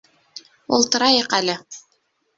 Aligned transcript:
Ултырайыҡ 0.77 1.37
әле! 1.41 1.59